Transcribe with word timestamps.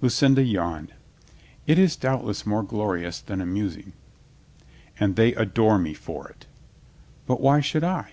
Lucinda 0.00 0.42
yawned. 0.42 0.94
"It 1.66 1.78
is 1.78 1.94
doubtless 1.94 2.46
more 2.46 2.62
glorious 2.62 3.20
than 3.20 3.42
amusing." 3.42 3.92
"And 4.98 5.14
they 5.14 5.34
adore 5.34 5.76
me 5.78 5.92
for 5.92 6.26
it." 6.26 6.46
"But 7.26 7.42
why 7.42 7.60
should 7.60 7.84
I 7.84 8.12